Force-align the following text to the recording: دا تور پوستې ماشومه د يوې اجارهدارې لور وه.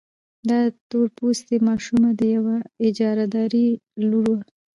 دا 0.49 0.59
تور 0.89 1.07
پوستې 1.17 1.55
ماشومه 1.69 2.09
د 2.19 2.21
يوې 2.35 2.57
اجارهدارې 2.87 3.67
لور 4.09 4.25
وه. 4.33 4.41